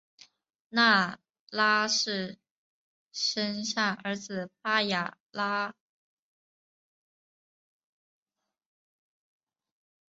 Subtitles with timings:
[0.69, 1.19] 纳
[1.51, 2.39] 喇氏
[3.11, 5.73] 生下儿子巴雅喇。